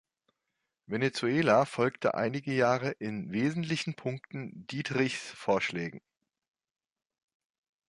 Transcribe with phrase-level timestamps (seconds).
[0.87, 6.01] Venezuela folgte einige Jahre in wesentlichen Punkten Dieterichs Vorschlägen.